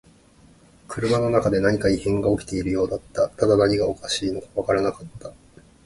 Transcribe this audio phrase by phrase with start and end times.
[0.87, 3.29] 車の中で何か異変が起きているようだった。
[3.29, 5.31] ただ何がおかしいのかわからなかった。